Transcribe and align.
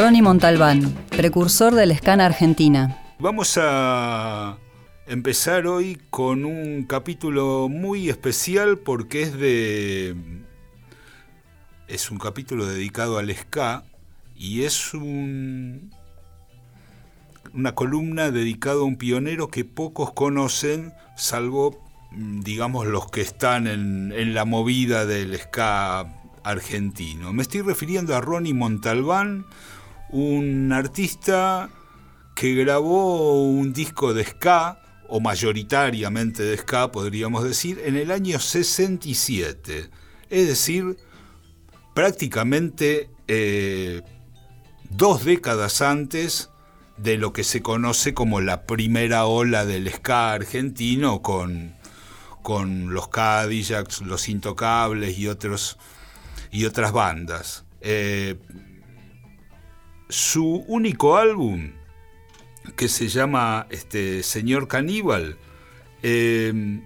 Ronnie 0.00 0.22
Montalbán, 0.22 0.94
precursor 1.10 1.74
del 1.74 1.94
ska 1.94 2.14
Argentina. 2.14 2.96
Vamos 3.18 3.58
a 3.60 4.56
empezar 5.06 5.66
hoy 5.66 6.00
con 6.08 6.46
un 6.46 6.84
capítulo 6.84 7.68
muy 7.68 8.08
especial 8.08 8.78
porque 8.78 9.20
es 9.20 9.38
de 9.38 10.16
es 11.86 12.10
un 12.10 12.16
capítulo 12.16 12.64
dedicado 12.64 13.18
al 13.18 13.30
ska 13.30 13.84
y 14.34 14.62
es 14.62 14.94
un 14.94 15.90
una 17.52 17.74
columna 17.74 18.30
dedicada 18.30 18.80
a 18.80 18.84
un 18.84 18.96
pionero 18.96 19.48
que 19.48 19.66
pocos 19.66 20.14
conocen, 20.14 20.94
salvo 21.14 21.78
mm, 22.12 22.40
digamos 22.40 22.86
los 22.86 23.10
que 23.10 23.20
están 23.20 23.66
en, 23.66 24.14
en 24.16 24.32
la 24.32 24.46
movida 24.46 25.04
del 25.04 25.38
ska 25.38 26.06
argentino. 26.42 27.34
Me 27.34 27.42
estoy 27.42 27.60
refiriendo 27.60 28.16
a 28.16 28.22
Ronnie 28.22 28.54
Montalbán, 28.54 29.44
un 30.12 30.72
artista 30.72 31.70
que 32.34 32.54
grabó 32.54 33.44
un 33.44 33.72
disco 33.72 34.14
de 34.14 34.24
ska, 34.24 34.80
o 35.08 35.20
mayoritariamente 35.20 36.42
de 36.42 36.56
ska, 36.56 36.92
podríamos 36.92 37.44
decir, 37.44 37.80
en 37.84 37.96
el 37.96 38.10
año 38.10 38.38
67. 38.38 39.90
Es 40.30 40.46
decir, 40.46 40.96
prácticamente 41.94 43.10
eh, 43.26 44.02
dos 44.88 45.24
décadas 45.24 45.82
antes 45.82 46.50
de 46.96 47.16
lo 47.16 47.32
que 47.32 47.44
se 47.44 47.62
conoce 47.62 48.14
como 48.14 48.40
la 48.40 48.66
primera 48.66 49.26
ola 49.26 49.64
del 49.64 49.90
ska 49.92 50.32
argentino 50.32 51.22
con, 51.22 51.74
con 52.42 52.94
los 52.94 53.08
Cadillacs, 53.08 54.02
los 54.02 54.28
Intocables 54.28 55.18
y, 55.18 55.28
otros, 55.28 55.78
y 56.50 56.66
otras 56.66 56.92
bandas. 56.92 57.64
Eh, 57.80 58.36
su 60.10 60.64
único 60.66 61.16
álbum, 61.16 61.72
que 62.76 62.88
se 62.88 63.08
llama 63.08 63.66
este, 63.70 64.22
Señor 64.22 64.68
Caníbal, 64.68 65.38
eh, 66.02 66.80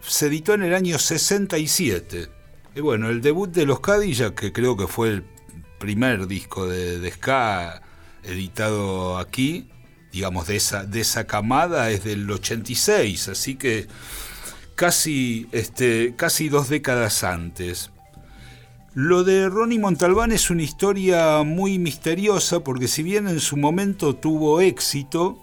se 0.00 0.26
editó 0.26 0.54
en 0.54 0.62
el 0.62 0.74
año 0.74 0.98
67. 0.98 2.28
Y 2.74 2.80
bueno, 2.80 3.10
el 3.10 3.20
debut 3.20 3.50
de 3.50 3.66
los 3.66 3.80
Cadillac, 3.80 4.34
que 4.34 4.52
creo 4.52 4.76
que 4.76 4.86
fue 4.86 5.08
el 5.08 5.24
primer 5.78 6.26
disco 6.26 6.66
de, 6.66 7.10
ska 7.10 7.82
editado 8.22 9.18
aquí, 9.18 9.68
digamos, 10.12 10.46
de 10.46 10.56
esa, 10.56 10.84
de 10.84 11.00
esa 11.00 11.26
camada, 11.26 11.90
es 11.90 12.04
del 12.04 12.30
86, 12.30 13.28
así 13.28 13.56
que 13.56 13.88
casi, 14.74 15.48
este, 15.52 16.14
casi 16.16 16.48
dos 16.48 16.68
décadas 16.68 17.24
antes. 17.24 17.90
Lo 18.94 19.22
de 19.22 19.48
Ronnie 19.48 19.78
Montalbán 19.78 20.32
es 20.32 20.50
una 20.50 20.62
historia 20.62 21.44
muy 21.44 21.78
misteriosa 21.78 22.64
porque 22.64 22.88
si 22.88 23.04
bien 23.04 23.28
en 23.28 23.38
su 23.38 23.56
momento 23.56 24.16
tuvo 24.16 24.60
éxito, 24.60 25.38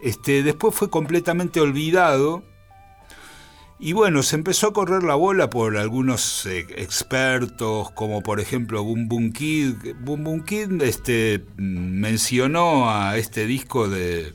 este, 0.00 0.44
después 0.44 0.76
fue 0.76 0.90
completamente 0.90 1.60
olvidado. 1.60 2.44
Y 3.80 3.94
bueno, 3.94 4.22
se 4.22 4.36
empezó 4.36 4.68
a 4.68 4.72
correr 4.72 5.02
la 5.02 5.16
bola 5.16 5.50
por 5.50 5.76
algunos 5.76 6.46
eh, 6.46 6.66
expertos, 6.76 7.90
como 7.90 8.22
por 8.22 8.38
ejemplo 8.38 8.84
Boom 8.84 9.08
Boom 9.08 9.32
Kid. 9.32 9.74
Boom 10.00 10.22
Boom 10.22 10.44
Kid 10.44 10.80
este, 10.80 11.44
mencionó 11.56 12.90
a 12.90 13.18
este 13.18 13.44
disco 13.46 13.88
de 13.88 14.34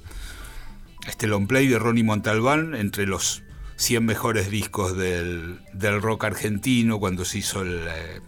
este 1.08 1.28
long 1.28 1.48
play 1.48 1.68
de 1.68 1.80
Ronnie 1.80 2.04
Montalbán 2.04 2.76
entre 2.76 3.08
los 3.08 3.42
100 3.78 4.04
mejores 4.04 4.52
discos 4.52 4.98
del, 4.98 5.62
del 5.72 6.02
rock 6.02 6.26
argentino 6.26 7.00
cuando 7.00 7.24
se 7.24 7.38
hizo 7.38 7.62
el, 7.62 7.88
eh, 7.88 8.22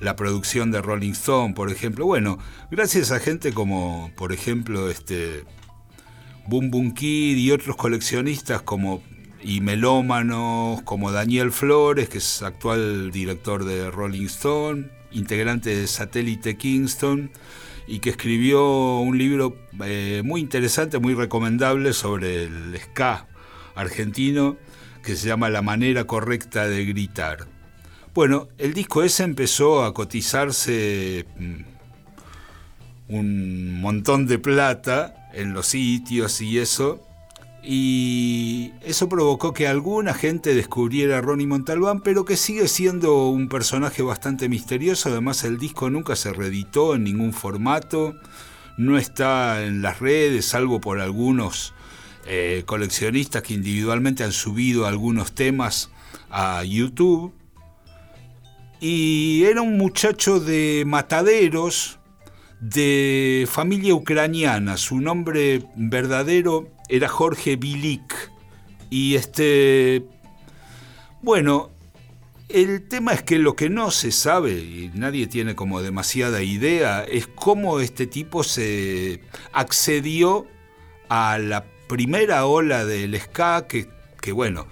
la 0.00 0.16
producción 0.16 0.70
de 0.70 0.82
Rolling 0.82 1.12
Stone, 1.12 1.54
por 1.54 1.70
ejemplo. 1.70 2.06
Bueno, 2.06 2.38
gracias 2.70 3.10
a 3.10 3.20
gente 3.20 3.52
como, 3.52 4.10
por 4.16 4.32
ejemplo, 4.32 4.90
este 4.90 5.44
Boom 6.46 6.70
Boom 6.70 6.94
Kid 6.94 7.36
y 7.36 7.50
otros 7.50 7.76
coleccionistas 7.76 8.62
como 8.62 9.02
y 9.44 9.60
melómanos 9.60 10.82
como 10.82 11.12
Daniel 11.12 11.52
Flores, 11.52 12.08
que 12.08 12.18
es 12.18 12.42
actual 12.42 13.10
director 13.10 13.64
de 13.64 13.90
Rolling 13.90 14.26
Stone, 14.26 14.90
integrante 15.12 15.76
de 15.76 15.86
Satélite 15.86 16.56
Kingston, 16.56 17.30
y 17.86 17.98
que 17.98 18.10
escribió 18.10 18.98
un 19.00 19.18
libro 19.18 19.54
eh, 19.84 20.22
muy 20.24 20.40
interesante, 20.40 20.98
muy 20.98 21.14
recomendable 21.14 21.92
sobre 21.92 22.44
el 22.44 22.78
ska 22.78 23.28
argentino, 23.74 24.56
que 25.02 25.14
se 25.14 25.28
llama 25.28 25.50
La 25.50 25.60
manera 25.60 26.04
correcta 26.04 26.66
de 26.66 26.86
gritar. 26.86 27.53
Bueno, 28.14 28.46
el 28.58 28.74
disco 28.74 29.02
ese 29.02 29.24
empezó 29.24 29.82
a 29.82 29.92
cotizarse 29.92 31.26
mm, 31.36 31.62
un 33.08 33.80
montón 33.80 34.28
de 34.28 34.38
plata 34.38 35.30
en 35.32 35.52
los 35.52 35.66
sitios 35.66 36.40
y 36.40 36.58
eso. 36.60 37.04
Y 37.60 38.70
eso 38.82 39.08
provocó 39.08 39.52
que 39.52 39.66
alguna 39.66 40.14
gente 40.14 40.54
descubriera 40.54 41.18
a 41.18 41.22
Ronnie 41.22 41.48
Montalbán, 41.48 42.02
pero 42.02 42.24
que 42.24 42.36
sigue 42.36 42.68
siendo 42.68 43.30
un 43.30 43.48
personaje 43.48 44.02
bastante 44.02 44.48
misterioso. 44.48 45.08
Además, 45.08 45.42
el 45.42 45.58
disco 45.58 45.90
nunca 45.90 46.14
se 46.14 46.32
reeditó 46.32 46.94
en 46.94 47.02
ningún 47.02 47.32
formato, 47.32 48.14
no 48.76 48.96
está 48.96 49.64
en 49.64 49.82
las 49.82 49.98
redes, 49.98 50.44
salvo 50.44 50.80
por 50.80 51.00
algunos 51.00 51.74
eh, 52.26 52.62
coleccionistas 52.64 53.42
que 53.42 53.54
individualmente 53.54 54.22
han 54.22 54.32
subido 54.32 54.86
algunos 54.86 55.32
temas 55.32 55.90
a 56.30 56.62
YouTube 56.62 57.32
y 58.86 59.46
era 59.46 59.62
un 59.62 59.78
muchacho 59.78 60.40
de 60.40 60.84
mataderos, 60.86 61.98
de 62.60 63.48
familia 63.50 63.94
ucraniana. 63.94 64.76
Su 64.76 65.00
nombre 65.00 65.62
verdadero 65.74 66.68
era 66.90 67.08
Jorge 67.08 67.56
Bilik. 67.56 68.30
Y 68.90 69.14
este. 69.14 70.04
Bueno, 71.22 71.70
el 72.50 72.86
tema 72.86 73.14
es 73.14 73.22
que 73.22 73.38
lo 73.38 73.56
que 73.56 73.70
no 73.70 73.90
se 73.90 74.12
sabe, 74.12 74.52
y 74.52 74.90
nadie 74.92 75.28
tiene 75.28 75.54
como 75.54 75.80
demasiada 75.80 76.42
idea, 76.42 77.04
es 77.04 77.26
cómo 77.26 77.80
este 77.80 78.06
tipo 78.06 78.44
se 78.44 79.22
accedió 79.54 80.46
a 81.08 81.38
la 81.38 81.64
primera 81.88 82.44
ola 82.44 82.84
del 82.84 83.18
ska, 83.18 83.66
que, 83.66 83.88
que 84.20 84.32
bueno, 84.32 84.66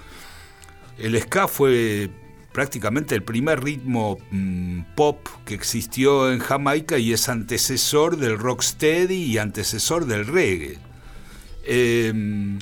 el 0.98 1.18
ska 1.18 1.48
fue 1.48 2.10
prácticamente 2.52 3.14
el 3.14 3.22
primer 3.22 3.62
ritmo 3.64 4.18
mm, 4.30 4.80
pop 4.94 5.26
que 5.44 5.54
existió 5.54 6.30
en 6.32 6.38
Jamaica 6.38 6.98
y 6.98 7.12
es 7.12 7.28
antecesor 7.28 8.16
del 8.16 8.38
rocksteady 8.38 9.24
y 9.24 9.38
antecesor 9.38 10.06
del 10.06 10.26
reggae. 10.26 10.78
Em, 11.64 12.58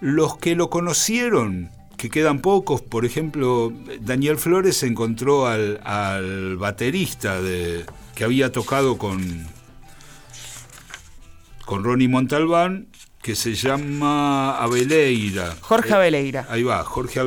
los 0.00 0.38
que 0.38 0.54
lo 0.54 0.70
conocieron, 0.70 1.70
que 1.96 2.10
quedan 2.10 2.40
pocos, 2.40 2.82
por 2.82 3.04
ejemplo, 3.04 3.72
Daniel 4.00 4.36
Flores 4.36 4.82
encontró 4.82 5.46
al, 5.46 6.56
baterista 6.56 7.40
de, 7.40 7.84
que 8.14 8.24
había 8.24 8.52
tocado 8.52 8.98
con, 8.98 9.46
con 11.64 11.84
Ronnie 11.84 12.08
Montalbán, 12.08 12.88
que 13.22 13.34
se 13.34 13.54
llama 13.54 14.58
Abeleira. 14.58 15.56
Jorge 15.62 15.90
eh, 15.90 15.94
Abeleira. 15.94 16.46
ahí 16.50 16.62
va, 16.62 16.84
Jorge 16.84 17.20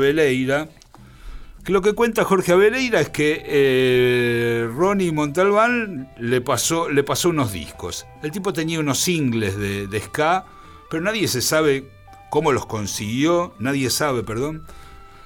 Lo 1.68 1.82
que 1.82 1.92
cuenta 1.92 2.24
Jorge 2.24 2.54
Avereira 2.54 3.02
es 3.02 3.10
que 3.10 3.44
eh, 3.46 4.70
Ronnie 4.74 5.12
Montalbán 5.12 6.10
le 6.18 6.40
pasó, 6.40 6.90
le 6.90 7.04
pasó 7.04 7.28
unos 7.28 7.52
discos. 7.52 8.08
El 8.24 8.32
tipo 8.32 8.54
tenía 8.54 8.80
unos 8.80 9.00
singles 9.00 9.58
de, 9.58 9.86
de 9.86 10.00
ska, 10.00 10.46
pero 10.90 11.04
nadie 11.04 11.28
se 11.28 11.42
sabe 11.42 11.90
cómo 12.30 12.54
los 12.54 12.66
consiguió, 12.66 13.54
nadie 13.60 13.90
sabe, 13.90 14.24
perdón, 14.24 14.64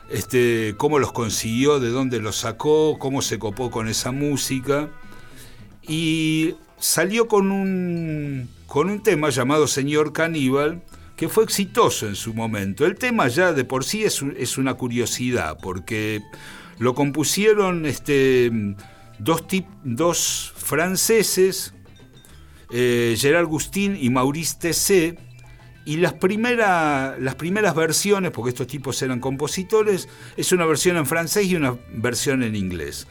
este, 0.10 0.74
cómo 0.78 0.98
los 0.98 1.12
consiguió, 1.12 1.80
de 1.80 1.90
dónde 1.90 2.20
los 2.20 2.38
sacó, 2.38 2.98
cómo 2.98 3.22
se 3.22 3.38
copó 3.38 3.70
con 3.70 3.88
esa 3.88 4.12
música. 4.12 4.90
Y 5.84 6.56
salió 6.80 7.28
con 7.28 7.52
un, 7.52 8.50
con 8.66 8.90
un 8.90 9.04
tema 9.04 9.30
llamado 9.30 9.68
Señor 9.68 10.12
Caníbal, 10.12 10.82
que 11.22 11.30
fue 11.30 11.44
exitoso 11.44 12.08
en 12.08 12.16
su 12.16 12.34
momento. 12.34 12.84
El 12.84 12.96
tema 12.96 13.28
ya 13.28 13.54
de 13.54 13.64
por 13.64 13.84
sí 13.84 14.04
es, 14.04 14.24
es 14.38 14.58
una 14.58 14.74
curiosidad, 14.74 15.56
porque 15.62 16.24
lo 16.80 16.96
compusieron 16.96 17.86
este, 17.86 18.52
dos, 19.20 19.44
dos 19.84 20.52
franceses, 20.58 21.76
eh, 22.72 23.16
Gerard 23.20 23.46
Gustin 23.46 23.96
y 24.02 24.10
Maurice 24.10 24.56
Tessé, 24.60 25.20
y 25.86 25.98
las, 25.98 26.16
las 27.20 27.36
primeras 27.36 27.76
versiones, 27.76 28.32
porque 28.32 28.50
estos 28.50 28.66
tipos 28.66 29.00
eran 29.04 29.20
compositores, 29.20 30.10
es 30.38 30.52
una 30.52 30.66
versión 30.66 30.98
en 30.98 31.06
francés 31.06 31.46
y 31.46 31.56
una 31.56 31.78
versión 31.94 32.42
en 32.42 32.56
inglés. 32.56 33.06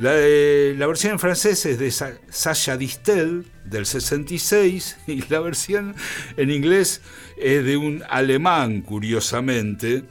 La, 0.00 0.14
la, 0.14 0.86
versión 0.86 1.12
en 1.12 1.18
francés 1.18 1.66
es 1.66 1.78
de 1.78 1.90
Sasha 1.90 2.78
Distel 2.78 3.44
del 3.66 3.84
66 3.84 4.96
y 5.06 5.28
la 5.28 5.40
versión 5.40 5.94
en 6.38 6.50
inglés 6.50 7.02
es 7.36 7.62
de 7.66 7.76
un 7.76 8.02
alemán, 8.08 8.80
curiosamente, 8.80 10.04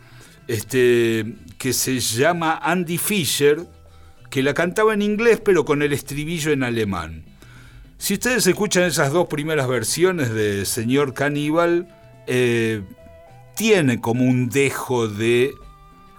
este, 0.48 1.34
que 1.58 1.74
se 1.74 2.00
llama 2.00 2.60
Andy 2.62 3.00
Fisher, 3.00 3.66
que 4.30 4.44
la 4.44 4.54
cantaba 4.54 4.94
en 4.94 5.02
inglés 5.02 5.42
pero 5.44 5.66
con 5.66 5.82
el 5.82 5.92
estribillo 5.92 6.52
en 6.52 6.62
alemán. 6.62 7.26
Si 7.98 8.14
ustedes 8.14 8.46
escuchan 8.46 8.84
esas 8.84 9.12
dos 9.12 9.28
primeras 9.28 9.68
versiones 9.68 10.32
de 10.32 10.66
Señor 10.66 11.16
Caníbal, 11.16 11.88
eh, 12.28 12.84
tiene 13.56 14.00
como 14.00 14.24
un 14.24 14.50
dejo 14.50 15.08
de 15.08 15.52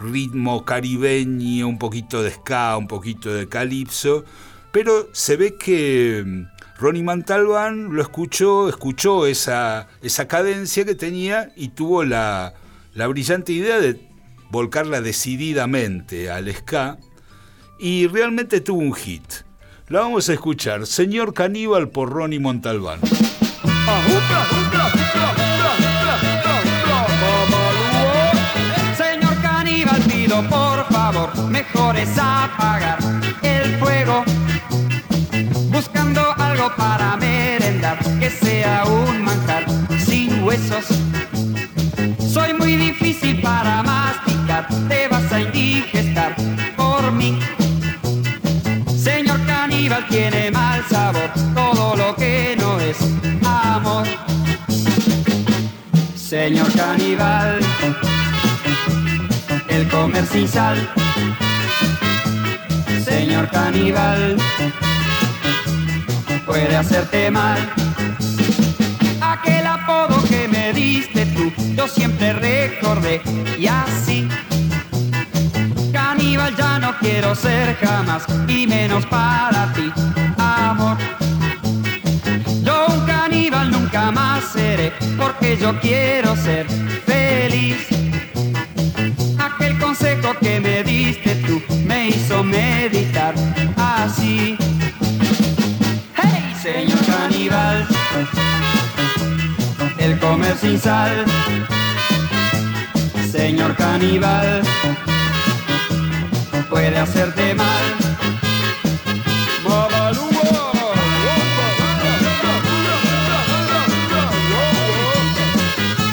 ritmo 0.00 0.64
caribeño, 0.64 1.68
un 1.68 1.78
poquito 1.78 2.22
de 2.22 2.30
ska, 2.30 2.76
un 2.76 2.88
poquito 2.88 3.32
de 3.32 3.48
calipso, 3.48 4.24
pero 4.72 5.08
se 5.12 5.36
ve 5.36 5.56
que 5.56 6.22
mm, 6.24 6.80
Ronnie 6.80 7.02
Montalbán 7.02 7.94
lo 7.94 8.00
escuchó, 8.02 8.68
escuchó 8.68 9.26
esa, 9.26 9.88
esa 10.02 10.26
cadencia 10.26 10.84
que 10.84 10.94
tenía 10.94 11.52
y 11.56 11.68
tuvo 11.68 12.04
la, 12.04 12.54
la 12.94 13.06
brillante 13.06 13.52
idea 13.52 13.78
de 13.78 14.00
volcarla 14.50 15.00
decididamente 15.00 16.30
al 16.30 16.52
ska 16.54 16.98
y 17.78 18.06
realmente 18.06 18.60
tuvo 18.60 18.80
un 18.80 18.94
hit. 18.94 19.22
La 19.88 20.00
vamos 20.00 20.28
a 20.28 20.32
escuchar, 20.32 20.86
Señor 20.86 21.34
Caníbal 21.34 21.88
por 21.88 22.10
Ronnie 22.10 22.38
Montalbán. 22.38 23.00
Por 30.48 30.86
favor, 30.90 31.36
mejor 31.48 31.96
es 31.98 32.16
apagar 32.16 32.98
el 33.42 33.78
fuego, 33.78 34.24
buscando 35.70 36.22
algo 36.38 36.72
para 36.76 37.16
merendar, 37.16 37.98
que 38.18 38.30
sea 38.30 38.84
un 38.86 39.22
manjar 39.22 39.66
sin 39.98 40.42
huesos. 40.42 40.86
Señor 63.04 63.48
caníbal, 63.50 64.36
puede 66.44 66.76
hacerte 66.76 67.30
mal. 67.30 67.56
Aquel 69.20 69.64
apodo 69.64 70.20
que 70.24 70.48
me 70.48 70.72
diste 70.72 71.26
tú, 71.26 71.52
yo 71.76 71.86
siempre 71.86 72.32
recordé 72.32 73.22
y 73.56 73.68
así. 73.68 74.28
Caníbal 75.92 76.56
ya 76.56 76.80
no 76.80 76.98
quiero 76.98 77.36
ser 77.36 77.76
jamás 77.76 78.24
y 78.48 78.66
menos 78.66 79.06
para 79.06 79.72
ti, 79.72 79.92
amor. 80.36 80.96
Yo 82.64 82.86
un 82.88 83.06
caníbal 83.06 83.70
nunca 83.70 84.10
más 84.10 84.42
seré 84.52 84.92
porque 85.16 85.56
yo 85.56 85.78
quiero 85.78 86.34
ser 86.34 86.89
sin 100.60 100.78
sal. 100.78 101.24
Señor 103.32 103.74
caníbal, 103.76 104.62
puede 106.68 106.98
hacerte 106.98 107.54
mal. 107.54 107.84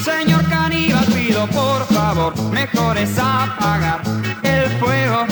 Señor 0.04 0.50
caníbal, 0.50 1.06
pido 1.06 1.48
por 1.48 1.86
favor, 1.88 2.34
mejor 2.52 2.98
es 2.98 3.18
apagar 3.20 4.02
el 4.44 4.70
fuego. 4.80 5.26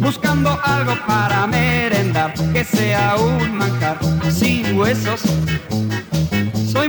Buscando 0.00 0.58
algo 0.62 0.94
para 1.06 1.46
merendar, 1.46 2.32
que 2.52 2.64
sea 2.64 3.16
un 3.16 3.58
manjar 3.58 3.98
sin 4.30 4.78
huesos. 4.78 5.22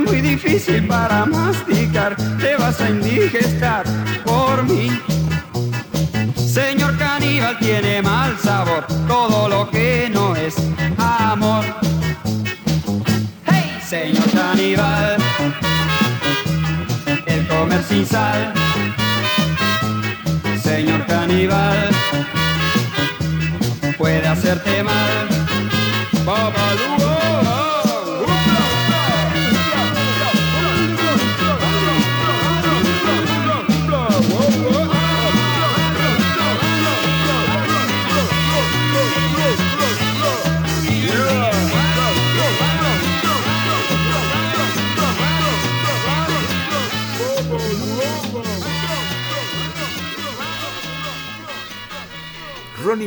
Muy 0.08 0.22
difícil 0.22 0.88
para 0.88 1.26
masticar, 1.26 2.16
te 2.40 2.56
vas 2.56 2.80
a 2.80 2.90
indigestar 2.90 3.84
por 4.24 4.64
mí. 4.64 4.90
Señor 6.34 6.98
caníbal 6.98 7.60
tiene 7.60 8.02
mal 8.02 8.38
sabor, 8.40 8.88
todo 9.06 9.50
lo 9.50 9.70
que 9.70 10.10
no 10.10 10.34
es 10.34 10.56
amor. 10.98 11.66
Hey, 13.48 13.80
señor 13.86 14.32
caníbal, 14.32 15.18
el 17.26 17.48
comer 17.48 17.84
sin 17.84 18.06
sal. 18.06 18.54
Señor 20.64 21.06
caníbal, 21.06 21.90
puede 23.98 24.26
hacerte 24.26 24.84
mal. 24.84 25.28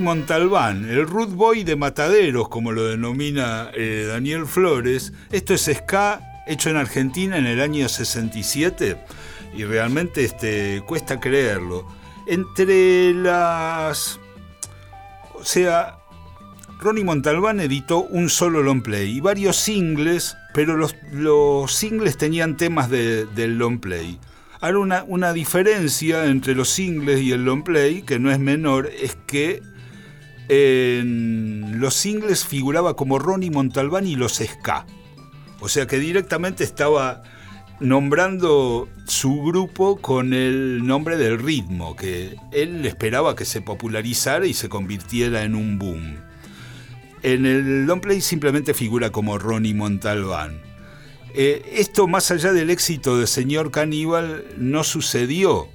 Montalbán, 0.01 0.89
el 0.89 1.07
root 1.07 1.31
boy 1.31 1.65
de 1.65 1.77
Mataderos, 1.77 2.49
como 2.49 2.73
lo 2.73 2.87
denomina 2.87 3.71
eh, 3.75 4.07
Daniel 4.09 4.47
Flores. 4.47 5.13
Esto 5.31 5.55
es 5.55 5.71
ska 5.73 6.43
hecho 6.47 6.71
en 6.71 6.77
Argentina 6.77 7.37
en 7.37 7.47
el 7.47 7.61
año 7.61 7.89
67 7.89 8.97
y 9.55 9.65
realmente 9.65 10.25
este, 10.25 10.83
cuesta 10.87 11.21
creerlo. 11.21 11.87
Entre 12.27 13.15
las... 13.15 14.19
O 15.35 15.45
sea, 15.45 15.99
Ronnie 16.81 17.05
Montalbán 17.05 17.61
editó 17.61 18.01
un 18.01 18.29
solo 18.29 18.63
long 18.63 18.83
play 18.83 19.19
y 19.19 19.21
varios 19.21 19.57
singles, 19.57 20.37
pero 20.55 20.77
los, 20.77 20.97
los 21.13 21.73
singles 21.75 22.17
tenían 22.17 22.57
temas 22.57 22.91
de, 22.91 23.27
del 23.27 23.59
long 23.59 23.81
play. 23.81 24.19
Ahora 24.61 24.79
una, 24.79 25.05
una, 25.07 25.33
diferencia 25.33 26.27
entre 26.27 26.55
los 26.55 26.69
singles 26.69 27.21
y 27.21 27.33
el 27.33 27.45
long 27.45 27.63
play, 27.63 28.03
que 28.03 28.19
no 28.19 28.31
es 28.31 28.39
menor, 28.39 28.91
es 29.01 29.17
que 29.27 29.63
en 30.53 31.79
los 31.79 31.95
singles 31.95 32.45
figuraba 32.45 32.97
como 32.97 33.21
Ronnie 33.21 33.53
Montalbán 33.53 34.05
y 34.05 34.17
los 34.17 34.39
Ska. 34.39 34.85
O 35.61 35.69
sea 35.69 35.87
que 35.87 36.01
directamente 36.01 36.65
estaba 36.65 37.23
nombrando 37.79 38.89
su 39.07 39.43
grupo 39.43 39.99
con 39.99 40.35
el 40.35 40.85
nombre 40.85 41.17
del 41.17 41.39
ritmo, 41.39 41.95
que 41.95 42.37
él 42.51 42.85
esperaba 42.85 43.37
que 43.37 43.45
se 43.45 43.61
popularizara 43.61 44.45
y 44.45 44.53
se 44.53 44.69
convirtiera 44.69 45.45
en 45.45 45.55
un 45.55 45.79
boom. 45.79 46.17
En 47.23 47.47
el 47.47 47.87
long 47.87 48.01
play 48.01 48.21
simplemente 48.21 48.75
figura 48.75 49.11
como 49.11 49.39
Ronnie 49.39 49.75
Montalbán. 49.75 50.61
Eh, 51.33 51.63
esto, 51.77 52.09
más 52.09 52.33
allá 52.33 52.53
del 52.53 52.71
éxito 52.71 53.19
de 53.19 53.29
Señor 53.29 53.71
Caníbal, 53.71 54.45
no 54.59 54.83
sucedió, 54.83 55.69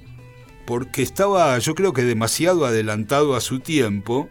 porque 0.66 1.00
estaba, 1.00 1.58
yo 1.60 1.74
creo 1.74 1.94
que 1.94 2.02
demasiado 2.02 2.66
adelantado 2.66 3.34
a 3.36 3.40
su 3.40 3.60
tiempo, 3.60 4.28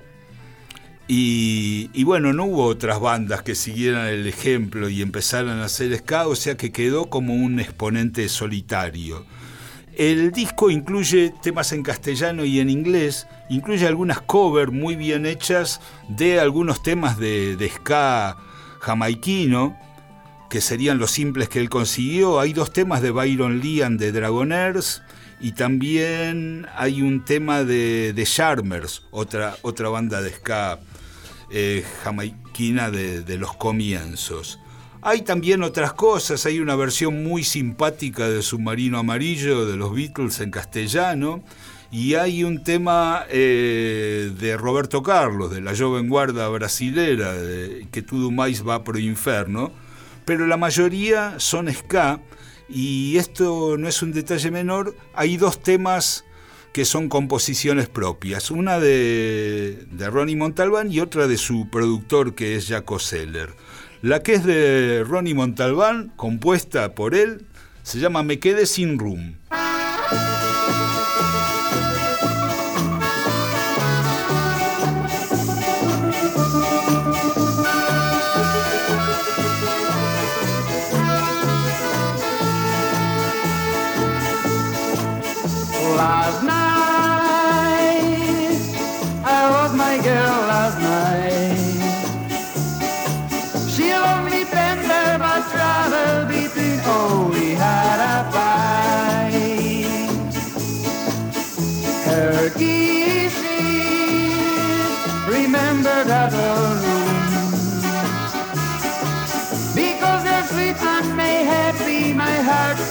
y, 1.07 2.03
bueno, 2.03 2.33
no 2.33 2.45
hubo 2.45 2.65
otras 2.65 2.99
bandas 2.99 3.43
que 3.43 3.53
siguieran 3.53 4.07
el 4.07 4.27
ejemplo 4.27 4.89
y 4.89 5.01
empezaran 5.03 5.59
a 5.59 5.65
hacer 5.65 5.95
ska, 5.97 6.27
o 6.27 6.35
sea 6.35 6.57
que 6.57 6.71
quedó 6.71 7.09
como 7.09 7.35
un 7.35 7.59
exponente 7.59 8.27
solitario. 8.27 9.25
El 9.95 10.31
disco 10.31 10.71
incluye 10.71 11.31
temas 11.41 11.71
en 11.71 11.83
castellano 11.83 12.43
y 12.43 12.59
en 12.59 12.69
inglés, 12.69 13.27
incluye 13.49 13.85
algunas 13.85 14.19
covers 14.19 14.71
muy 14.71 14.95
bien 14.95 15.25
hechas 15.25 15.79
de 16.09 16.39
algunos 16.39 16.81
temas 16.81 17.17
de, 17.17 17.55
de 17.55 17.69
ska 17.69 18.37
jamaiquino, 18.79 19.77
que 20.49 20.59
serían 20.59 20.97
los 20.97 21.11
simples 21.11 21.49
que 21.49 21.59
él 21.59 21.69
consiguió. 21.69 22.39
Hay 22.39 22.51
dos 22.51 22.73
temas 22.73 23.01
de 23.01 23.11
Byron 23.11 23.61
Lean 23.61 23.97
de 23.97 24.11
Dragoners 24.11 25.01
y 25.39 25.51
también 25.51 26.65
hay 26.75 27.01
un 27.01 27.23
tema 27.23 27.63
de, 27.63 28.11
de 28.13 28.23
Charmers, 28.25 29.03
otra, 29.11 29.55
otra 29.61 29.89
banda 29.89 30.21
de 30.21 30.31
ska 30.31 30.79
eh, 31.49 31.83
jamaiquina 32.03 32.91
de, 32.91 33.37
los 33.37 33.55
comienzos. 33.55 34.59
Hay 35.01 35.21
también 35.21 35.61
otras 35.61 35.93
cosas, 35.93 36.45
hay 36.45 36.59
una 36.59 36.75
versión 36.75 37.23
muy 37.23 37.43
simpática 37.43 38.27
de 38.27 38.41
Submarino 38.41 38.97
Amarillo 38.97 39.65
de 39.65 39.77
los 39.77 39.93
Beatles 39.93 40.39
en 40.39 40.49
castellano 40.49 41.43
y 41.91 42.15
hay 42.15 42.43
un 42.43 42.63
tema 42.63 43.25
eh, 43.29 44.31
de 44.37 44.57
Roberto 44.57 45.03
Carlos, 45.03 45.51
de 45.51 45.61
la 45.61 45.75
joven 45.75 46.09
guarda 46.09 46.47
brasilera, 46.49 47.33
de, 47.33 47.87
que 47.91 48.01
tudo 48.01 48.31
mais 48.31 48.67
va 48.67 48.83
pro 48.83 48.97
inferno, 48.97 49.71
pero 50.25 50.47
la 50.47 50.57
mayoría 50.57 51.35
son 51.39 51.71
ska, 51.71 52.19
y 52.67 53.17
esto 53.17 53.77
no 53.77 53.87
es 53.87 54.01
un 54.01 54.11
detalle 54.11 54.49
menor, 54.49 54.95
hay 55.13 55.37
dos 55.37 55.61
temas 55.61 56.24
que 56.75 56.83
son 56.83 57.07
composiciones 57.07 57.87
propias, 57.87 58.51
una 58.51 58.81
de, 58.81 59.85
de 59.91 60.09
Ronnie 60.09 60.35
Montalbán 60.35 60.91
y 60.91 60.99
otra 60.99 61.25
de 61.25 61.37
su 61.37 61.69
productor 61.69 62.35
que 62.35 62.57
es 62.57 62.67
Jaco 62.67 62.99
Seller. 62.99 63.53
La 64.01 64.21
que 64.21 64.33
es 64.33 64.43
de 64.43 65.05
Ronnie 65.07 65.33
Montalbán, 65.33 66.11
compuesta 66.17 66.93
por 66.93 67.15
él, 67.15 67.45
se 67.81 67.99
llama 67.99 68.23
Me 68.23 68.39
quedé 68.39 68.65
sin 68.65 68.99
room. 68.99 69.37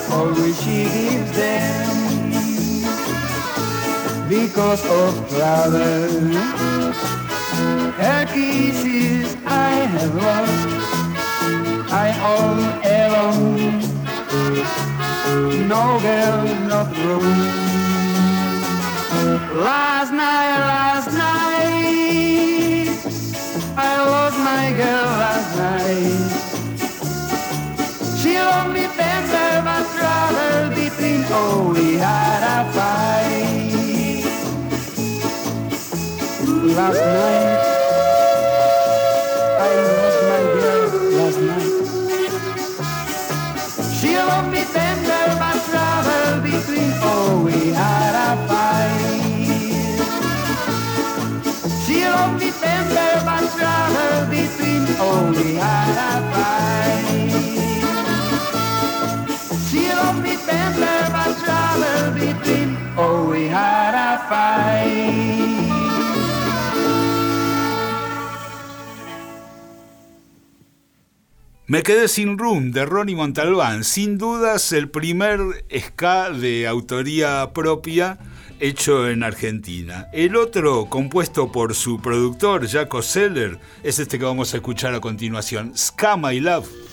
Heart 0.09 0.29
always 0.29 0.63
she 0.63 0.85
gives 0.85 1.33
them 1.33 2.31
because 4.29 4.85
of 4.87 5.29
travel. 5.31 6.33
Her 7.93 8.27
kisses 8.27 9.37
I 9.47 9.71
have 9.95 10.15
lost. 10.15 10.69
I 11.93 12.09
all 12.31 12.61
alone. 13.03 13.81
No 15.69 15.99
girl, 16.01 16.45
not 16.69 16.97
room. 16.99 17.39
Last 19.63 20.13
night, 20.13 20.59
last 20.59 21.13
night, 21.13 22.89
I 23.77 24.05
lost 24.05 24.39
my 24.39 24.73
girl 24.73 25.07
last 25.23 25.57
night. 25.57 26.54
Only 28.53 28.87
tender 28.99 29.53
but 29.67 29.85
travel 29.97 30.75
between. 30.77 31.25
Oh, 31.31 31.73
we 31.75 31.95
had 31.95 32.43
a 32.57 32.73
fight 32.75 34.25
last 36.77 37.01
night. 37.01 37.74
Me 71.75 71.83
quedé 71.83 72.07
sin 72.07 72.39
Room 72.39 72.71
de 72.71 72.87
Ronnie 72.87 73.17
Montalbán, 73.17 73.83
sin 73.83 74.17
dudas 74.17 74.71
el 74.71 74.89
primer 74.89 75.41
ska 75.77 76.31
de 76.31 76.69
autoría 76.69 77.51
propia 77.53 78.17
hecho 78.61 79.09
en 79.09 79.25
Argentina. 79.25 80.07
El 80.13 80.37
otro, 80.37 80.87
compuesto 80.89 81.51
por 81.51 81.75
su 81.75 82.01
productor 82.01 82.69
Jaco 82.69 83.03
Seller, 83.03 83.59
es 83.83 83.99
este 83.99 84.21
que 84.21 84.25
vamos 84.25 84.55
a 84.55 84.59
escuchar 84.59 84.95
a 84.95 85.01
continuación, 85.01 85.77
Ska 85.77 86.17
My 86.17 86.39
Love. 86.39 86.84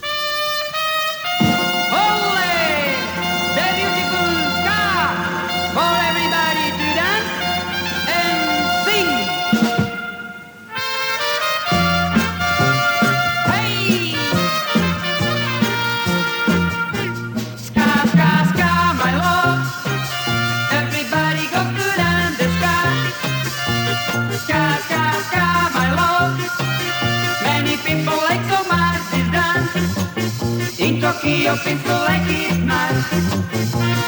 In 31.12 31.18
Tokyo, 31.18 31.56
people 31.58 31.92
like 32.08 32.24
it 32.30 32.58
nice, 32.64 33.10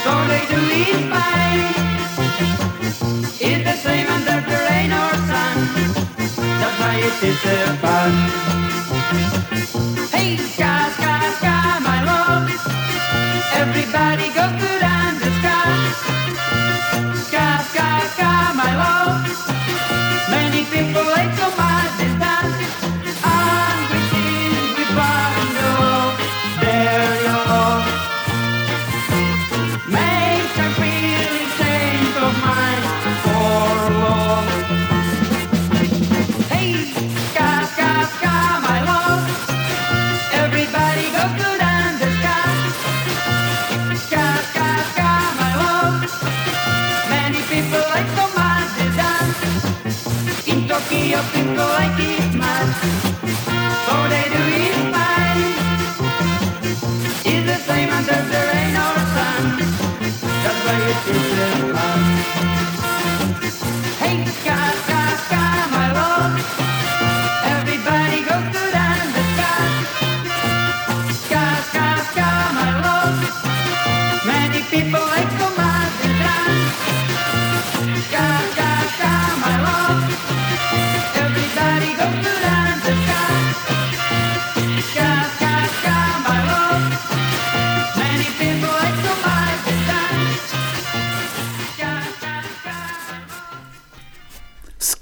so 0.04 0.12
they 0.30 0.46
do 0.48 0.60
it 0.72 1.12
fine. 1.12 1.76
It's 3.42 3.64
the 3.66 3.74
same 3.76 4.08
under 4.08 4.40
the 4.50 4.58
rain 4.70 4.92
or 4.94 5.14
sun. 5.28 5.58
That's 6.38 6.80
why 6.80 6.96
it 7.00 7.24
is 7.24 7.42
so 7.42 7.76
fun. 7.82 8.63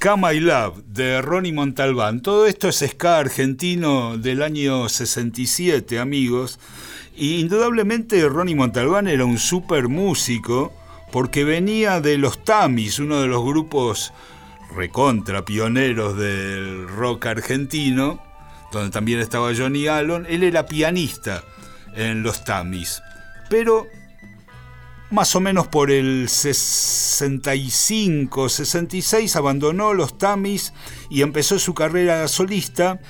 Ska 0.02 0.18
My 0.18 0.40
Love 0.40 0.82
de 0.88 1.22
Ronnie 1.22 1.54
Montalbán. 1.54 2.24
Todo 2.24 2.48
esto 2.48 2.70
es 2.70 2.78
ska 2.78 3.20
argentino 3.20 4.18
del 4.18 4.42
año 4.42 4.90
67, 4.90 6.00
amigos. 6.00 6.60
Y 7.16 7.40
indudablemente 7.40 8.28
Ronnie 8.28 8.56
Montalbán 8.56 9.08
era 9.08 9.26
un 9.26 9.38
super 9.38 9.90
músico 9.90 10.74
porque 11.12 11.44
venía 11.44 12.02
de 12.02 12.18
los 12.18 12.44
Tamis, 12.44 12.98
uno 12.98 13.22
de 13.22 13.28
los 13.28 13.44
grupos 13.46 14.12
recontra 14.76 15.46
pioneros 15.46 16.18
del 16.18 16.88
rock 16.88 17.28
argentino, 17.28 18.24
donde 18.72 18.90
también 18.90 19.20
estaba 19.20 19.54
Johnny 19.56 19.86
Allen. 19.86 20.26
Él 20.28 20.42
era 20.42 20.66
pianista 20.66 21.44
en 21.96 22.24
los 22.24 22.44
Tamis, 22.44 23.04
pero 23.52 23.86
más 25.12 25.36
o 25.36 25.42
menos 25.42 25.68
por 25.68 25.92
el 25.92 26.30
65, 26.30 28.50
66 28.50 29.36
abandonó 29.36 29.94
los 29.94 30.18
Tamis 30.18 30.74
y 31.10 31.22
empezó 31.22 31.60
su 31.60 31.74
carrera 31.74 32.30
solista 32.30 33.02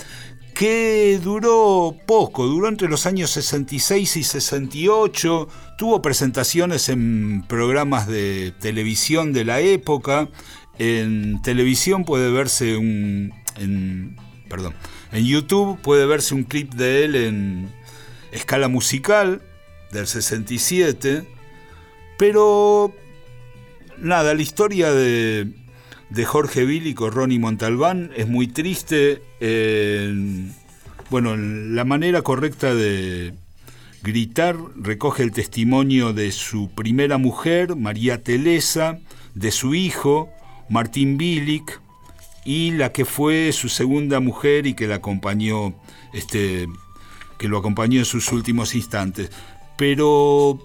que 0.53 1.19
duró 1.23 1.95
poco, 2.05 2.45
duró 2.45 2.67
entre 2.67 2.89
los 2.89 3.05
años 3.05 3.31
66 3.31 4.17
y 4.17 4.23
68, 4.23 5.47
tuvo 5.77 6.01
presentaciones 6.01 6.89
en 6.89 7.45
programas 7.47 8.07
de 8.07 8.53
televisión 8.59 9.31
de 9.31 9.45
la 9.45 9.61
época, 9.61 10.27
en 10.77 11.41
televisión 11.41 12.03
puede 12.03 12.29
verse 12.31 12.75
un... 12.77 13.33
En, 13.57 14.17
perdón, 14.49 14.73
en 15.11 15.25
YouTube 15.25 15.79
puede 15.81 16.05
verse 16.05 16.35
un 16.35 16.43
clip 16.43 16.73
de 16.73 17.05
él 17.05 17.15
en 17.15 17.69
escala 18.31 18.67
musical 18.67 19.41
del 19.91 20.07
67, 20.07 21.25
pero 22.21 22.93
nada, 23.97 24.35
la 24.35 24.41
historia 24.43 24.91
de, 24.91 25.47
Jorge 26.23 26.65
Billy 26.65 26.93
con 26.93 27.11
Ronnie 27.11 27.39
Montalbán 27.39 28.11
es 28.15 28.27
muy 28.27 28.45
triste. 28.45 29.23
bueno, 31.09 31.35
la 31.35 31.83
manera 31.83 32.21
correcta 32.21 32.75
de 32.75 33.33
gritar 34.03 34.55
recoge 34.75 35.23
el 35.23 35.31
testimonio 35.31 36.13
de 36.13 36.31
su 36.31 36.69
primera 36.69 37.17
mujer, 37.17 37.75
María 37.75 38.21
Telesa, 38.21 38.99
de 39.33 39.49
su 39.49 39.73
hijo, 39.73 40.29
Martín 40.69 41.17
Bilic, 41.17 41.81
y 42.45 42.69
la 42.69 42.91
que 42.91 43.03
fue 43.03 43.51
su 43.51 43.67
segunda 43.67 44.19
mujer 44.19 44.67
y 44.67 44.75
que 44.75 44.85
la 44.85 44.97
acompañó, 44.97 45.73
este, 46.13 46.67
que 47.39 47.47
lo 47.47 47.57
acompañó 47.57 47.97
en 47.97 48.05
sus 48.05 48.31
últimos 48.31 48.75
instantes. 48.75 49.31
Pero 49.75 50.59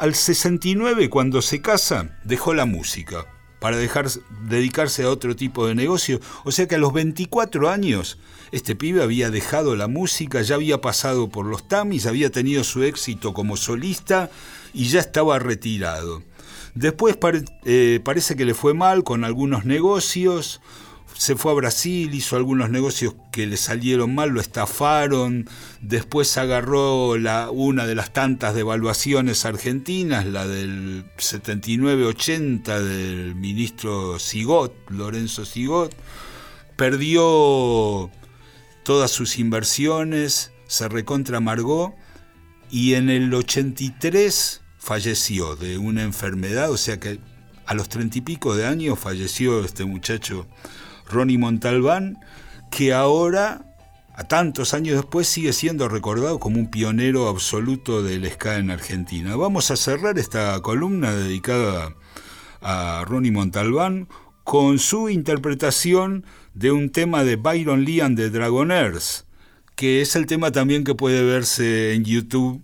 al 0.00 0.14
69, 0.14 1.10
cuando 1.10 1.42
se 1.42 1.60
casa, 1.60 2.18
dejó 2.24 2.54
la 2.54 2.64
música 2.64 3.26
para 3.60 3.76
dejar, 3.76 4.08
dedicarse 4.48 5.02
a 5.02 5.10
otro 5.10 5.36
tipo 5.36 5.66
de 5.66 5.74
negocio. 5.74 6.20
O 6.44 6.52
sea 6.52 6.66
que 6.66 6.76
a 6.76 6.78
los 6.78 6.94
24 6.94 7.68
años, 7.68 8.18
este 8.50 8.74
pibe 8.74 9.02
había 9.02 9.30
dejado 9.30 9.76
la 9.76 9.88
música, 9.88 10.40
ya 10.40 10.54
había 10.54 10.80
pasado 10.80 11.28
por 11.28 11.44
los 11.44 11.68
Tamis, 11.68 12.06
había 12.06 12.30
tenido 12.30 12.64
su 12.64 12.82
éxito 12.82 13.34
como 13.34 13.58
solista 13.58 14.30
y 14.72 14.86
ya 14.86 15.00
estaba 15.00 15.38
retirado. 15.38 16.22
Después 16.74 17.18
eh, 17.66 18.00
parece 18.02 18.36
que 18.36 18.46
le 18.46 18.54
fue 18.54 18.72
mal 18.72 19.04
con 19.04 19.24
algunos 19.24 19.66
negocios, 19.66 20.62
se 21.20 21.36
fue 21.36 21.52
a 21.52 21.54
Brasil, 21.54 22.14
hizo 22.14 22.36
algunos 22.36 22.70
negocios 22.70 23.14
que 23.30 23.46
le 23.46 23.58
salieron 23.58 24.14
mal, 24.14 24.30
lo 24.30 24.40
estafaron, 24.40 25.46
después 25.82 26.38
agarró 26.38 27.10
una 27.52 27.86
de 27.86 27.94
las 27.94 28.14
tantas 28.14 28.54
devaluaciones 28.54 29.44
argentinas, 29.44 30.24
la 30.24 30.46
del 30.46 31.04
79-80 31.18 32.80
del 32.80 33.34
ministro 33.34 34.18
Sigot, 34.18 34.72
Lorenzo 34.88 35.44
Sigot, 35.44 35.94
perdió 36.76 38.10
todas 38.82 39.10
sus 39.10 39.38
inversiones, 39.38 40.52
se 40.68 40.88
recontra 40.88 41.36
amargó 41.36 41.94
y 42.70 42.94
en 42.94 43.10
el 43.10 43.34
83 43.34 44.62
falleció 44.78 45.54
de 45.54 45.76
una 45.76 46.02
enfermedad, 46.02 46.70
o 46.70 46.78
sea 46.78 46.98
que 46.98 47.20
a 47.66 47.74
los 47.74 47.90
treinta 47.90 48.16
y 48.16 48.22
pico 48.22 48.56
de 48.56 48.64
años 48.64 48.98
falleció 48.98 49.62
este 49.62 49.84
muchacho 49.84 50.46
Ronnie 51.10 51.38
Montalbán, 51.38 52.18
que 52.70 52.92
ahora, 52.92 53.64
a 54.14 54.24
tantos 54.24 54.74
años 54.74 54.96
después, 54.96 55.26
sigue 55.26 55.52
siendo 55.52 55.88
recordado 55.88 56.38
como 56.38 56.58
un 56.58 56.70
pionero 56.70 57.28
absoluto 57.28 58.02
del 58.02 58.30
ska 58.30 58.56
en 58.56 58.70
Argentina. 58.70 59.36
Vamos 59.36 59.70
a 59.70 59.76
cerrar 59.76 60.18
esta 60.18 60.60
columna 60.60 61.12
dedicada 61.12 61.94
a 62.62 63.04
Ronnie 63.06 63.32
Montalbán 63.32 64.08
con 64.44 64.78
su 64.78 65.08
interpretación 65.08 66.24
de 66.54 66.72
un 66.72 66.90
tema 66.90 67.24
de 67.24 67.36
Byron 67.36 67.84
Lee 67.84 68.00
and 68.00 68.16
the 68.16 68.30
Dragoners, 68.30 69.26
que 69.76 70.00
es 70.00 70.16
el 70.16 70.26
tema 70.26 70.50
también 70.50 70.84
que 70.84 70.94
puede 70.94 71.22
verse 71.22 71.94
en 71.94 72.04
YouTube, 72.04 72.62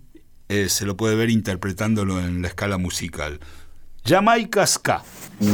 eh, 0.49 0.69
se 0.69 0.85
lo 0.85 0.95
puede 0.95 1.15
ver 1.15 1.29
interpretándolo 1.29 2.19
en 2.19 2.41
la 2.41 2.47
escala 2.47 2.77
musical. 2.77 3.39
Jamaica 4.05 4.65
Ska. 4.65 5.03
No 5.39 5.49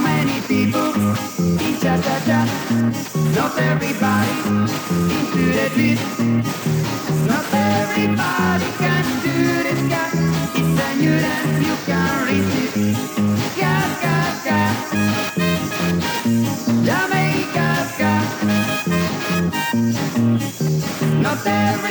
many 0.00 0.40
people 0.48 0.94
in 1.60 1.78
cha 1.80 1.96
cha 2.02 2.18
cha. 2.26 2.40
Not 3.36 3.58
everybody 3.58 4.32
into 5.14 5.42
the 5.52 5.70
beat. 5.76 6.00
Not 7.28 7.46
everybody 7.54 8.66
can 8.78 8.91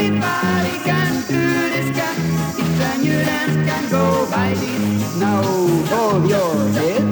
everybody 0.02 0.80
can 0.84 1.14
do 1.28 1.70
this 1.70 1.90
can 3.68 3.90
go 3.90 4.28
by 4.32 4.54
this. 4.56 5.16
Now 5.18 5.44
your 6.26 6.56
head. 6.78 7.04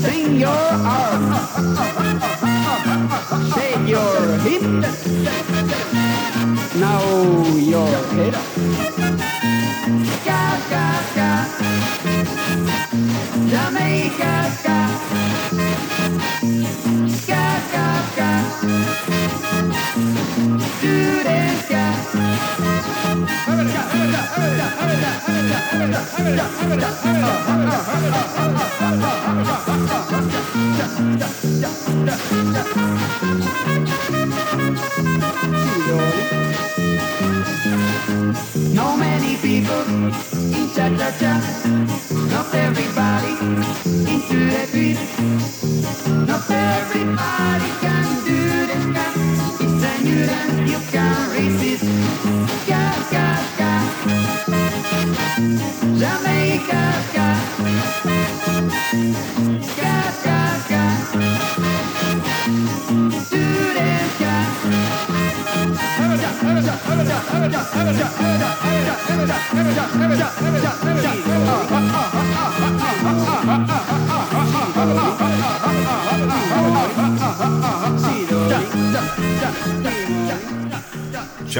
Swing 0.00 0.36
your. 0.36 0.68
Shake 3.54 3.88
your 3.88 4.38
hip. 4.44 4.62
Now 6.76 7.02
your 7.56 7.96
head. 8.14 8.87
Hang 25.78 25.90
it 25.90 25.94
up, 25.94 26.08
hang 26.08 26.72
it 26.72 26.82
up, 26.82 26.96
hang. 27.04 28.57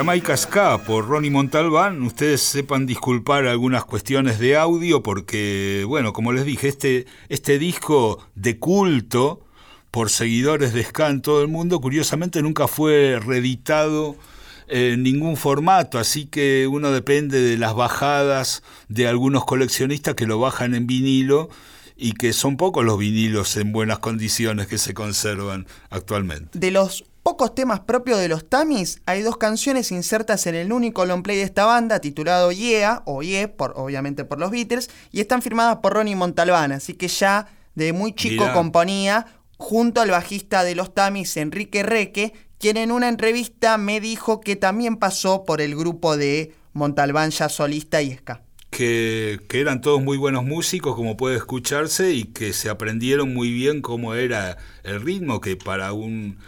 Jamaica 0.08 0.38
Ska 0.38 0.78
por 0.86 1.06
Ronnie 1.06 1.30
Montalbán. 1.30 2.00
Ustedes 2.00 2.40
sepan 2.40 2.86
disculpar 2.86 3.46
algunas 3.46 3.84
cuestiones 3.84 4.38
de 4.38 4.56
audio 4.56 5.02
porque, 5.02 5.84
bueno, 5.86 6.14
como 6.14 6.32
les 6.32 6.46
dije, 6.46 6.66
este, 6.66 7.04
este 7.28 7.58
disco 7.58 8.26
de 8.34 8.58
culto 8.58 9.44
por 9.90 10.08
seguidores 10.08 10.72
de 10.72 10.82
Ska 10.82 11.10
en 11.10 11.20
todo 11.20 11.42
el 11.42 11.48
mundo, 11.48 11.78
curiosamente 11.82 12.40
nunca 12.40 12.68
fue 12.68 13.20
reeditado 13.22 14.16
eh, 14.68 14.96
ningún 14.98 15.36
formato, 15.36 15.98
así 15.98 16.24
que 16.24 16.66
uno 16.66 16.90
depende 16.90 17.42
de 17.42 17.58
las 17.58 17.74
bajadas 17.74 18.62
de 18.88 19.08
algunos 19.08 19.44
coleccionistas 19.44 20.14
que 20.14 20.24
lo 20.24 20.38
bajan 20.38 20.74
en 20.74 20.86
vinilo 20.86 21.50
y 21.98 22.12
que 22.12 22.32
son 22.32 22.56
pocos 22.56 22.82
los 22.82 22.98
vinilos 22.98 23.58
en 23.58 23.72
buenas 23.72 23.98
condiciones 23.98 24.68
que 24.68 24.78
se 24.78 24.94
conservan 24.94 25.66
actualmente. 25.90 26.58
De 26.58 26.70
los 26.70 27.04
pocos 27.28 27.54
temas 27.54 27.80
propios 27.80 28.18
de 28.20 28.28
los 28.28 28.48
Tamis, 28.48 29.02
hay 29.04 29.20
dos 29.20 29.36
canciones 29.36 29.92
insertas 29.92 30.46
en 30.46 30.54
el 30.54 30.72
único 30.72 31.04
long 31.04 31.22
play 31.22 31.36
de 31.36 31.42
esta 31.42 31.66
banda, 31.66 32.00
titulado 32.00 32.52
Yeah, 32.52 33.02
o 33.04 33.22
Yeah, 33.22 33.54
por, 33.54 33.74
obviamente 33.76 34.24
por 34.24 34.40
los 34.40 34.50
Beatles, 34.50 34.88
y 35.12 35.20
están 35.20 35.42
firmadas 35.42 35.76
por 35.82 35.92
Ronnie 35.92 36.16
Montalbán, 36.16 36.72
así 36.72 36.94
que 36.94 37.06
ya 37.06 37.46
de 37.74 37.92
muy 37.92 38.14
chico 38.14 38.50
componía 38.54 39.26
junto 39.58 40.00
al 40.00 40.10
bajista 40.10 40.64
de 40.64 40.74
los 40.74 40.94
Tamis, 40.94 41.36
Enrique 41.36 41.82
Reque, 41.82 42.32
quien 42.58 42.78
en 42.78 42.90
una 42.90 43.10
entrevista 43.10 43.76
me 43.76 44.00
dijo 44.00 44.40
que 44.40 44.56
también 44.56 44.96
pasó 44.96 45.44
por 45.44 45.60
el 45.60 45.76
grupo 45.76 46.16
de 46.16 46.54
Montalbán 46.72 47.28
ya 47.28 47.50
solista 47.50 48.00
y 48.00 48.16
ska. 48.16 48.40
Que, 48.70 49.38
que, 49.50 49.60
eran 49.60 49.82
todos 49.82 50.02
muy 50.02 50.16
buenos 50.16 50.44
músicos, 50.44 50.96
como 50.96 51.18
puede 51.18 51.36
escucharse, 51.36 52.14
y 52.14 52.24
que 52.24 52.54
se 52.54 52.70
aprendieron 52.70 53.34
muy 53.34 53.52
bien 53.52 53.82
cómo 53.82 54.14
era 54.14 54.56
el 54.82 55.02
ritmo, 55.02 55.42
que 55.42 55.56
para 55.56 55.92
un, 55.92 56.38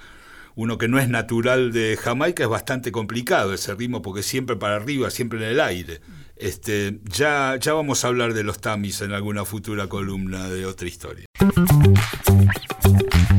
uno 0.60 0.76
que 0.76 0.88
no 0.88 0.98
es 0.98 1.08
natural 1.08 1.72
de 1.72 1.96
Jamaica 1.96 2.42
es 2.42 2.48
bastante 2.50 2.92
complicado 2.92 3.54
ese 3.54 3.74
ritmo 3.74 4.02
porque 4.02 4.22
siempre 4.22 4.56
para 4.56 4.76
arriba, 4.76 5.08
siempre 5.08 5.38
en 5.38 5.52
el 5.52 5.58
aire. 5.58 6.02
Este, 6.36 7.00
ya, 7.04 7.56
ya 7.58 7.72
vamos 7.72 8.04
a 8.04 8.08
hablar 8.08 8.34
de 8.34 8.44
los 8.44 8.60
Tamis 8.60 9.00
en 9.00 9.12
alguna 9.12 9.46
futura 9.46 9.86
columna 9.86 10.50
de 10.50 10.66
otra 10.66 10.86
historia. 10.86 11.24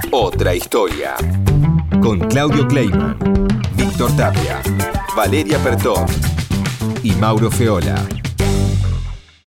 Otra 0.10 0.56
historia. 0.56 1.14
Con 2.02 2.22
Claudio 2.22 2.68
Kleiman, 2.68 3.16
Víctor 3.76 4.16
Tapia, 4.18 4.60
Valeria 5.16 5.60
Pertón 5.60 6.08
y 7.04 7.12
Mauro 7.12 7.52
Feola. 7.52 8.04